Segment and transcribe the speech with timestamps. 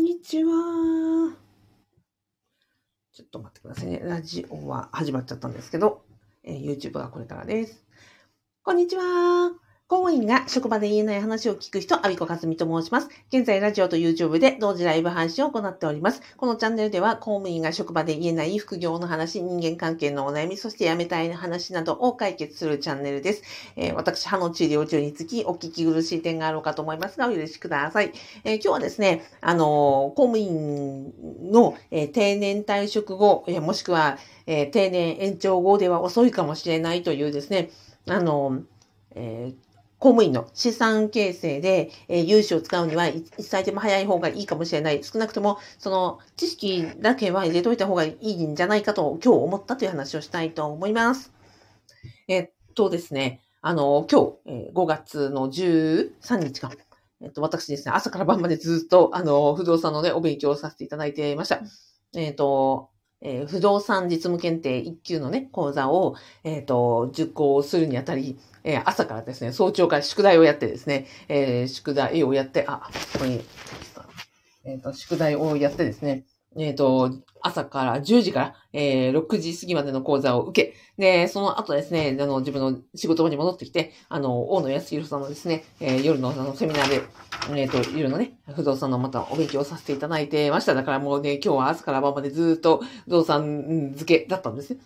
[0.00, 1.36] んにちは。
[3.12, 4.00] ちょっと待ってくださいね。
[4.02, 6.02] ラジオは始まっちゃったんですけど、
[6.42, 7.84] えー YouTube はこれからです。
[8.62, 9.69] こんにちは。
[9.90, 13.08] 公務員が職場で言えない話を聞く人、アビコカズと申します。
[13.32, 16.22] 現在、ラジオと YouTube で同時ライブ配信を行っております。
[16.36, 23.42] このチャンネルでは、公務員が職場で言えない副業の話、人間関係のお悩み、そして辞めたい話などを解決するチャンネルです。
[23.74, 28.12] えー私、歯の治療中につき、お聞き苦しい点があろうかと思いますが、お許しください。
[28.44, 31.12] えー今日はですね、あのー公務員
[31.50, 37.70] の、え定年退職後、えもしくは、え定年延長後では遅いかもしれないというですね、
[38.06, 38.60] あの
[39.16, 39.69] えー
[40.00, 45.04] 公務員の資産形成で、えー融資を使うには一歳でも早い方がいいかもしれない。
[45.04, 51.32] 少なくとも、その知識だけは入れといた方がいいんじゃないかと今日思ったという話をしたいと思います。
[52.28, 56.72] えっとですね、あの、今日、えー5月の13日か。
[57.22, 61.60] えっと、私ですね、朝から晩までずっと、あの、不動産のね、お勉強をさせていただいていました。
[62.14, 62.89] えっと、
[63.22, 73.44] えー不動産実務検定1級のね、講座を、えっと、受講するにあたり、えー朝からですね、早朝から宿題をやってですね、えー宿題をやって、あ、ここに、
[74.64, 76.24] えっと、宿題をやってですね、
[76.56, 77.12] えっ、と、
[77.42, 87.02] 朝から10時から、えー6時過ぎまでの講座を受け、で、その後ですね、あの、自分の仕事場に戻ってきて、あの、大野康弘さんのですね、えー夜のあのセミナーで、
[87.56, 90.74] えっ、と、夜のね、不動産のまたお勉強させていただいてました。
[90.74, 94.80] だからもうね、今日は朝から晩までずっと不動産うん付けだったんですね。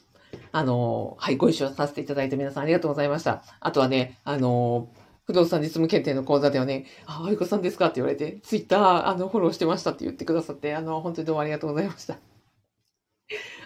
[0.52, 3.42] あの、はい、ご一緒させていただいて皆さんありがとうございました。
[3.60, 4.88] あとはね、あの、
[5.26, 12.18] 不動産実務検定の講座ではね、あ、あゆこさんですかって言われて、ツイッター、あの、フォローしてましたって言ってくださって、あの、本当にどうもありがとうございました。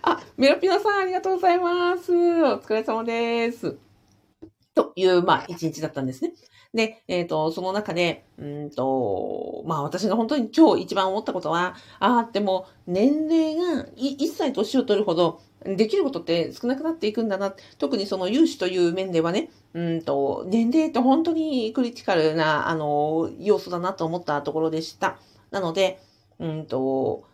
[0.03, 2.13] あ、メロピノさん、ありがとうございます。
[2.13, 3.77] お疲れ様です。
[4.75, 6.33] という、まあ、一日だったんですね。
[6.75, 17.55] で、えっ、と、その中で、うんと、まあ、私が本当に今日一番思ったことは、ああ、でも、年齢がい一歳年を取るほど、できることって少なくなっていくんだな。
[17.79, 25.19] 特にその融資という面ではね、うんと、年齢って本当にクリティカルな、あの、要素だなと思ったところでした。
[25.51, 25.99] なので、
[26.39, 27.25] うんと、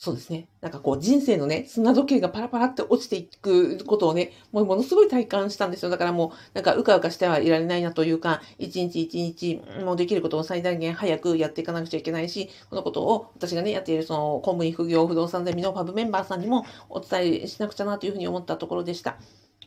[0.00, 0.46] そうですね。
[0.60, 5.90] なんかこう人生のね、砂時計がパラパラって落ちていくことをね、もうものすごい体感したんですよ。
[5.90, 19.18] だからもう、なんかうかうかしてはいられないなというか、一日一日、もうできることを最大限早くやっていかなくちゃいけないし、このことを私がね、やっているその公務員副業不動産ゼミのファブメンバーさんにもお伝えしなくちゃなというふうに思ったところでした。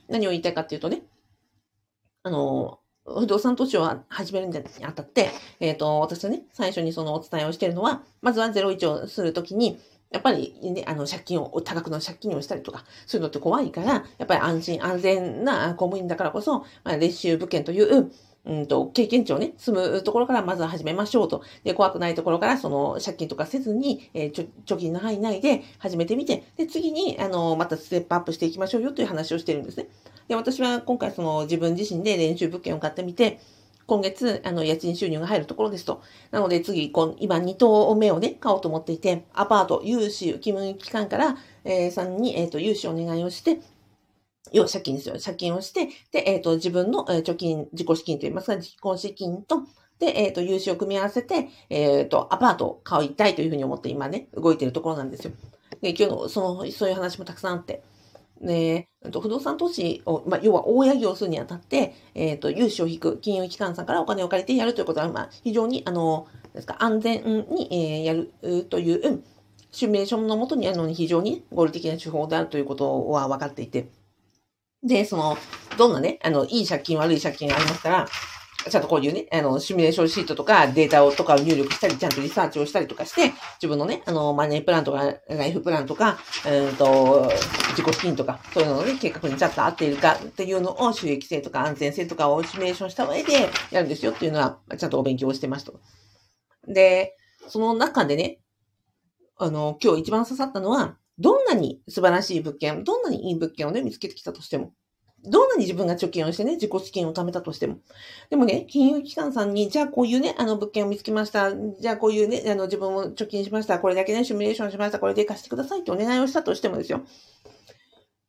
[0.08, 1.02] 何を言いたいかっていうとね、
[2.24, 9.78] あの、不動産投資を始めるにあたって、えっ、と、私がね、最初にそのお伝えをしているのは、まずは01をするときに、
[10.12, 18.12] やっぱりね、あの、借金を、多額の借金をしたりとか、そういうのって怖いから、やっぱり安心安全な公務員だからこそ、まあ、練習物件という、
[18.44, 21.44] うんと、経験値をね、積むところからまずは始めましょうと。
[21.64, 29.88] で、怖くないところから、その、借金とかせずに、えーちょ貯金の範囲内で始めてみて、で、次に、あの、またステップアップしていきましょうよという話をしてるんですね。
[30.28, 33.40] で、私は今回その自分自身で練習物件を買ってみて、
[33.92, 36.02] 今月、あの、家賃収入が入るところですと。
[36.32, 41.36] なので次、こ今2棟目をね、買おうと思っていて、アパート、融資、義務機関から、
[41.66, 43.60] えーさんに、えっ、と、融資をお願いをして、
[44.54, 45.18] 要は借金ですよ。
[45.22, 49.64] 借金をして、で、えっ、と、自分の、え貯金、自己資金といいますか、自己資金と、
[50.00, 55.34] で、えっ、と、融資を組み合わせて、えっ、と、アパートを買いたいというふうに思って今ね、動いているところなんですよ。
[55.82, 57.84] で、今日の、その、そういう話もたくさんあって。
[58.42, 69.24] ね、と不動産投資を、まあ、要は大家業をするにあたって、えっ、と、融資を引く金融機関さんからお金を借りてやるということは、まあ、非常に、あの、ですか、安全に、えーやるという、うん
[69.72, 73.88] シミュレーションのもとにやるのに非常に合理的な手法であるということは分かっていて。
[74.84, 75.38] で、その、
[75.78, 78.08] どんなね、あの、いい借金、悪い借金がありますから、
[78.70, 87.32] ちゃんとこういうね、あの、シミュレーションシートとかデータをとかを入力したり、ちゃんとリサーチをしたりとかして、自分のね、あの、マネープランとか、ライフプランとか、うんと、
[87.72, 95.72] 自己資金とか、そういうののね、計画にちゃんと合っているかっていうのを収益性とか安全性とかをシミュレーションした上でやるんですよっていうのは、ちゃんとお勉強をしてました。
[96.68, 97.16] で、
[97.48, 98.40] その中でね、
[99.38, 104.74] あの、今日一番刺さったのは、どんなに素晴らしい物件、どんなにいい物件をね、見つけてきたとしても、
[105.24, 107.78] どんなに自分が貯金をしてね、自己資金を貯めたとしても。
[108.30, 111.52] でもね、金融機関さんに、じゃあこういうね、あの物件を見つけました。
[111.56, 113.80] じゃあこういうね、あの自分も貯金しました。
[113.80, 115.00] これだけね、シミュレーションしました。
[115.00, 117.02] これで貸してくださいってお願いをしたとしてもですよ。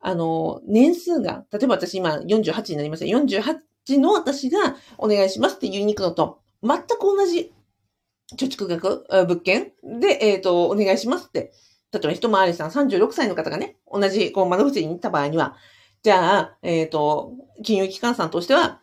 [0.01, 3.07] あの、年数が、例えば私今48になりました。
[3.07, 7.53] 48の私がお願いしますって言いに行くのと、全く同じ
[8.37, 11.53] 貯蓄額、物件で、えっ、と、お願いしますって。
[11.93, 15.57] 例えば一回りさん36歳の方がね、同じこう窓口に行った場合には、
[16.03, 17.33] じゃあ、えっ、と、
[17.63, 18.81] 金融機関さんとしては、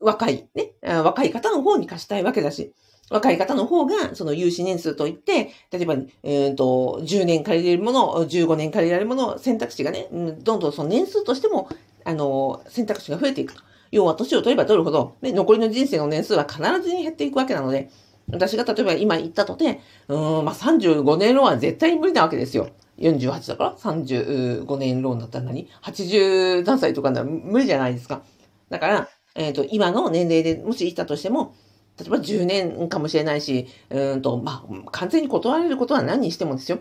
[0.00, 2.72] 若い、ね、若い方の方に貸したいわけだし、
[3.10, 10.08] 若い方の方が、その融資年数といって、例えば、えっ、ー、と、10年借りれるもの、15年借りられるもの、選択肢がね、
[10.42, 11.68] どんどんその年数としても、
[12.04, 13.62] あの、選択肢が増えていくと。
[13.92, 17.90] 要は、年を取れば取るほど、ね、残りの人生の年数は必ずに減っていくわけなので、
[18.32, 22.70] 私が例えば今言ったとて、うん、まあ、35年ローンは絶対無理なわけですよ。
[23.00, 28.22] 48だから？35年ローンだったら何 ?80 何歳とかなら無理じゃないですか。
[28.68, 31.54] だから、えっ、ー、と、今の年齢でもしいたとしても、
[31.98, 36.78] 例えば10年かもしれないし、うんと、まあ、完全に断れることは何にしてもですよ。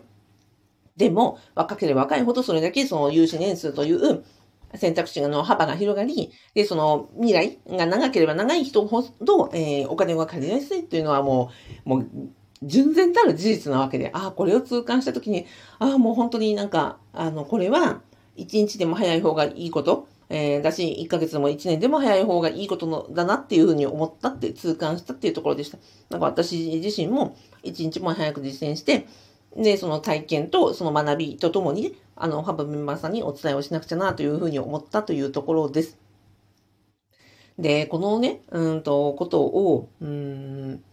[0.97, 4.23] でも、若ければ若いほどそれだけその融資年数という
[4.75, 11.51] 選択肢の幅が広がり、で、その未来が長ければ長い人ほど、えー、お金が借りやすいというのはも
[11.85, 12.09] う、もう、
[12.63, 15.45] 純然たる事実なわけで、ああ、これを痛感したときに、
[15.79, 18.01] ああ、もう本当になんか、あの、これは、
[18.35, 25.77] 一日でも早い方がいいこと、えー、だし、1ヶ月でも1年でも早い方がいいことのだなっていうふうに思ったって痛感したっていうところでした。
[26.09, 29.07] なんか私自身も1日も早く実践して、
[29.57, 35.97] で、その体験とその学びとともに、あの、ハブメンバーさんにお伝えをしなくちゃなというふうに思ったというところです。
[37.57, 40.83] で、このね、うんと、ことを、うん、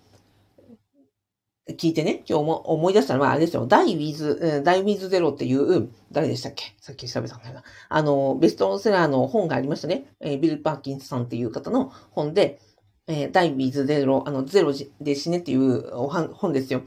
[1.70, 6.76] 聞いてね、今日も思い出したのは、あれですよ、ダイウィズ、ダイウィズゼロっていう、誰でしたっけ？
[6.80, 7.64] さっき調べたんだよな。
[7.88, 10.06] あの、ベストセラーの本がありましたね。
[10.20, 12.60] え、ビル・パーキンスさんっていう方の本で、
[13.08, 15.90] え、ダイウィズゼロ、あの、ゼロで死ねっていう
[16.34, 16.82] 本ですよ。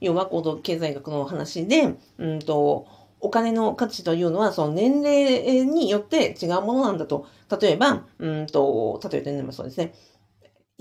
[0.00, 2.86] 要は行動経済学の話で、うんと、
[3.20, 7.26] お金の価値というのは、その年齢によって違うものなんだと。
[7.60, 9.92] 例えば、うんと、例えばね、そうですね。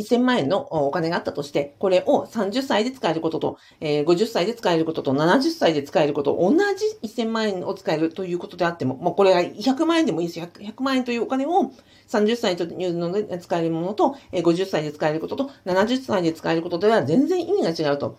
[0.04, 10.40] 1000万円のお金があったとして、これを30歳で使えることと、えー、50歳で使えることと、70歳で使えること、同じ1000万円を使えるということであっても、もうこれが100万円でもいいです。
[10.40, 11.72] 100, 100万円というお金を
[12.08, 18.18] 30歳というので使えるものと、えー、50歳で使えることと、70歳で使えることでは全然意味が違うと。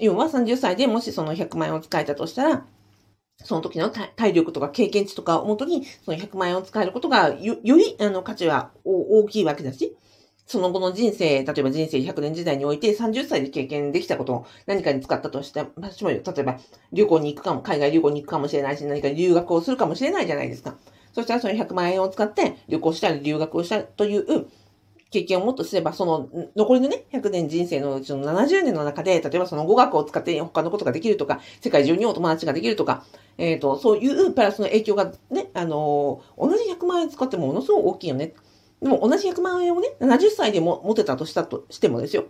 [0.00, 2.66] 要は30歳でもしその100万円を使えたとしたら、
[3.44, 9.96] その時の体力とか経験値とかをもとに、その100万円を使えることがよ、より、あの、価値は大きいわけだし、
[10.46, 16.20] その後の人生、例えば人生100年時代において30歳で経験できたことを何かに使ったとしてましょうよ。
[16.24, 16.58] 例えば
[16.92, 20.76] 旅行に行くかも、海外旅行に行くかもしれないし、何か留学をするかもしれないじゃないですか。
[21.12, 24.46] そしたらその100万円を使って旅行したり留学をしたという
[25.12, 33.04] 経験をもっとすれば、その残りのね、100年人生のうちの70年の中で、例えばその語学を使って他のことができるとか、世界中にお友達ができるとか、
[33.36, 38.32] えっ、ー、と、そういうプラスの影響がね、あのー、同じ100万円使ってもものすごく大きいよね。
[38.82, 42.24] でも同じ100万円をね、70歳でも持てたとしたとしてもですよ。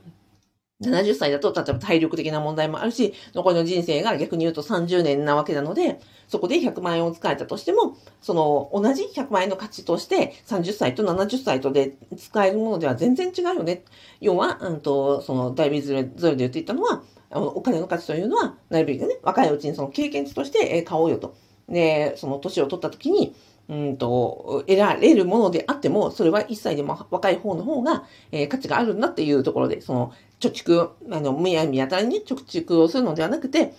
[0.83, 13.85] 70歳だと、例えば体力的な問題もあるし、残りの人生が逆に言うと30年なわけなので、そこで100万円を使えたとしても、その同じ100万円の価値として30歳と70歳とで使えるものでは全然違うよね。
[14.21, 21.35] 要は、うんと、そのダイビーズレゾルで言っていたのは、お金の価値というのは、なるべくね、若いうちにその経験値として買おうよと。
[21.69, 23.35] で、その年を取った時に、
[23.69, 33.75] うんと、得られるものであっても、それは一歳でも若い方の方が、えー、価値があるんだっていうところで、その、貯蓄、あの、むやみやたらに貯蓄をするのではなくて、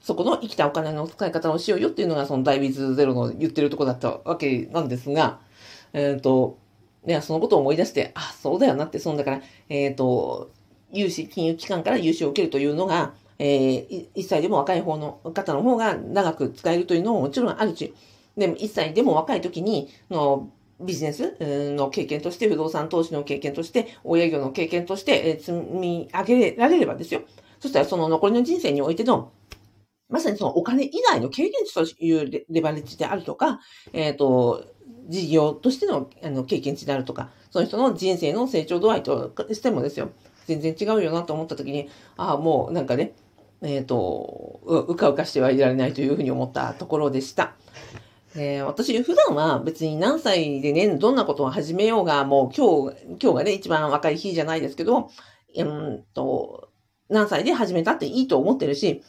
[0.00, 5.40] そこの生きたお金の使い方をしようよっていうのが、そのダイビズゼロの言ってるとこだったわけなんですが、
[5.92, 6.58] えっ、ー、と、
[7.06, 10.50] いや、そのことを思い出して、あ、そうだよなって、そのだから、えっ、ー、と、
[10.92, 17.94] 融資、金融機関から融資を受けるというのが、えー、1歳でも若い方の方の方が長く使えるというのももちろんあるし、
[18.36, 21.36] でも1歳でも若い時に、のビジネス
[21.76, 27.22] の経験として、不動産投資の経験として、親業の経験として、積み上げられればですよ。
[27.60, 29.32] そしたらその残りの人生においての、
[30.08, 33.60] まさにそのお金以外の経験値というレバレッジであるとか、
[33.92, 34.66] えっ、ー、と、
[35.08, 40.10] 事業としてのあの経験値であるとか、その人の人生の成長度合いとしてもですよ。
[40.46, 43.12] 全然違うよなと思った時に、ああ、もうなんかね、
[43.62, 47.54] えっ、ー、とう、うかうかしてはいられないというふうに思ったところでした。
[48.34, 55.10] えー、私、普段は別に何歳でね、どんなことを始めようが、もう今日、今日がね、一番若い日じゃないですけど、
[55.54, 56.70] うんと、
[57.10, 59.02] 何歳で始めたっていいと思ってるし、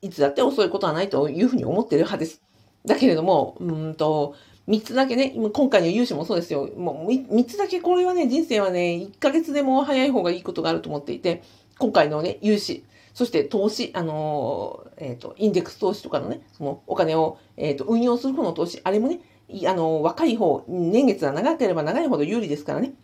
[0.00, 2.42] いつだって遅いことはないというふうに思ってる派です。
[2.84, 4.34] だけれども、うんと、
[4.68, 6.68] 三つだけね、今回の融資もそうですよ。
[6.76, 11.42] もう三つだけこれはね、人生はね、一ヶ月でも早い方がいいことがあると思っていて、
[11.78, 19.20] 今回のね、融資、そして投資、あの、えっ、ー、と、インデックス投資とかのね、そのお金を、えっ、ー、と、運用する方の投資、あれもね、
[19.66, 22.94] あの、若い方、年月が長ければ長いほど有利ですからね。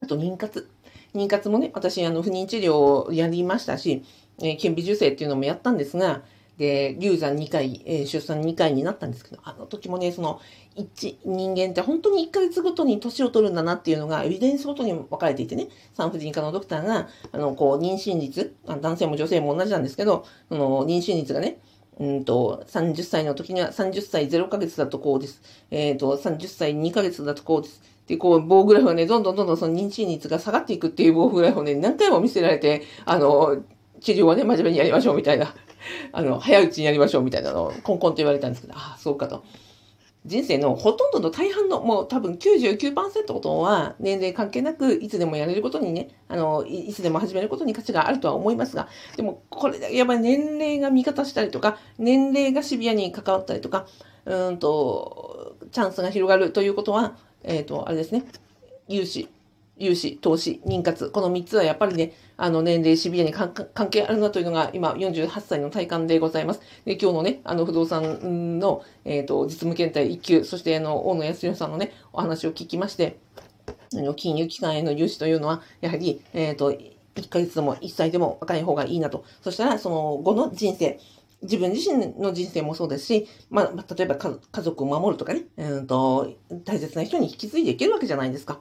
[0.00, 0.70] あと、妊活。
[1.14, 4.04] 妊活もね、私、あの、不妊治療をやりましたし、
[4.42, 6.22] え、顕微授精っていうのもやったんですが、
[6.58, 10.40] で、流産2回、えー、出産2回になったんですけど、あの時もね、その、
[10.74, 21.58] 一、人間って本当に1ヶ月ごとに年を取るんだなっていうのが、エビデンスごとに分かれていてね、産婦人科のドクターが、あの、こう、妊娠率、男性も女性も同じなんですけど、その、妊娠率がね、
[21.98, 25.42] うんと、30歳の時には30歳0ヶ月だとこうです。
[25.70, 27.82] えっ、ー、と、30歳2ヶ月だとこうです。
[28.06, 33.62] で、こう、棒グラフがね、どんどんどんどんその妊娠率が下がっていくっていう棒グラフをね、何回も見せられて、あの、
[34.00, 35.54] 治療はね、真面目にやりましょうみたいな、
[36.12, 39.44] あの、早いうちにやりましょうみたいなのをコンコンと言われたんですけど、ああ、そうかと。
[40.26, 53.86] 人生のほとんどの大半の、もう多分99%ことは年齢関係なくいつでもやれることにね、あの、いつでも始めることに価値があるとは思いますが、でもこれだけやっぱり年齢が味方したりとか、年齢がシビアに関わったりとか、
[54.24, 58.24] うんと、チャンスが広がるということは、えっ、ー、と、あれですね、
[58.88, 59.28] 融資、
[59.78, 63.52] 融資、投資、妊活、この3つはやっぱりね、あの年齢シビアに関
[63.90, 66.60] 係あるなというのが今48歳の体感でございます。
[66.84, 73.18] で、今日のね、あの不動産の、えっ、ー、と、実務検体1級、そしてあの、大野康弘さんのね、お話を聞きまして、
[73.94, 79.24] あの、金融機関への融資というのは、やはり、えっ、ー、と、1ヶ月でも1歳でも若い方がいいなと。
[79.42, 80.98] そしたら、その後の人生、
[81.42, 88.60] 自分自身の人生もそうですし、まあ、例えば家族を守るとかね、うんと、大切な人に引き継いでいけるわけじゃないですか。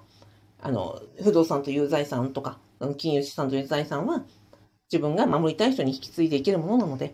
[0.66, 2.58] あの、不動産という財産とか、
[2.98, 4.24] 金融資産という財産は、
[4.92, 7.14] 自分が守りたい人に引き継いでいけるものなので、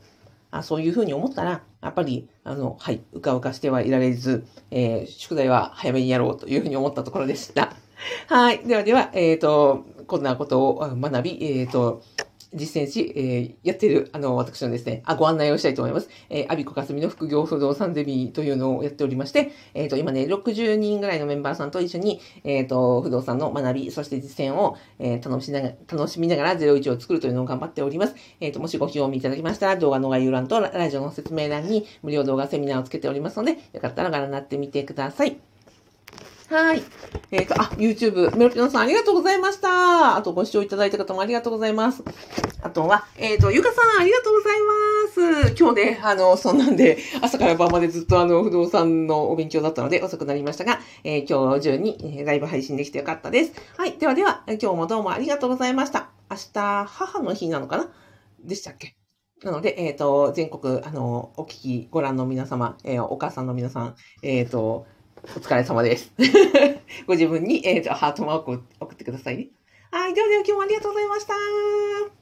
[0.51, 7.75] あそういうふうに思ったら、やっぱり、あの、はい、うかうかしてはいられず、えー、宿題は早めにやろうというふうに思ったところでした。
[8.29, 8.59] はい。
[8.65, 12.03] ではでは、えっ、ー、と、こんなことを学び、えっ、ー、と、
[12.53, 16.09] 実践し、えー、やってる、あの、私のですね、あ、ご案内をしたいと思います。
[16.29, 28.15] えー、アビコカスミの副業不動産ゼミというのをやっておりまして、えっ、ー、と、今ね、60人ぐらいのメンバーさんと一緒に、えっ、ー、と、不動産の学び、そして実践を、えー、楽しながら、楽しみながら01を作るというのを頑張っております。
[28.39, 35.50] えっ、と、もしご興味いただきましたら、動画の概要欄とラジオの説明欄に無料動画セミナーをつけておりますので、よかったらご覧になってみてください。
[36.51, 36.83] はい。
[37.31, 40.17] えっ、ー、と、あ、YouTube、メロピノさんありがとうございました。
[40.17, 42.03] あと、ご視聴いただいた方もありがとうございます。
[42.61, 45.55] あとは、えっ、ー、と、ゆかさんありがとうございます。
[45.57, 53.53] 今日ね、あの、そんなんで、朝から晩までずっとあの、不動産のお勉強だったので遅くなりましたが、えー、今日中にライブ配信できてよかったです。
[53.77, 53.97] はい。
[53.97, 56.09] ではでは、今日もどうもありがとうございました。
[56.29, 57.89] 明日、母の日なのかな？
[58.43, 58.97] でしたっけ？
[59.41, 64.85] なので、えっ、ー、と、全国、あの、お聞き、ご覧の皆様、えー、お母さんの皆さん、えっ、ー、と、
[65.23, 66.11] お疲れ様です。
[67.05, 69.47] ご自分に、えー、ハートマークを送ってくださいね。
[69.91, 70.13] はい。
[70.13, 72.20] ではでは今日もありがとうございました。